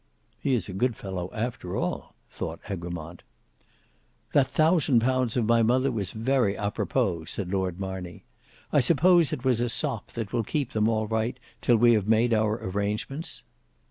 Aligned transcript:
"He 0.39 0.55
is 0.55 0.67
a 0.67 0.73
good 0.73 0.95
fellow 0.95 1.29
after 1.31 1.77
all," 1.77 2.15
thought 2.27 2.59
Egremont. 2.67 3.21
"That 4.33 4.47
thousand 4.47 4.99
pounds 5.01 5.37
of 5.37 5.45
my 5.45 5.61
mother 5.61 5.91
was 5.91 6.11
very 6.11 6.55
a 6.55 6.71
propos," 6.71 7.29
said 7.29 7.51
Lord 7.53 7.79
Marney; 7.79 8.25
"I 8.73 8.79
suppose 8.79 9.31
it 9.31 9.45
was 9.45 9.61
a 9.61 9.69
sop 9.69 10.13
that 10.13 10.33
will 10.33 10.43
keep 10.43 10.71
them 10.71 10.89
all 10.89 11.05
right 11.05 11.39
till 11.61 11.77
we 11.77 11.93
have 11.93 12.07
made 12.07 12.33
our 12.33 12.55
arrangements." 12.67 13.43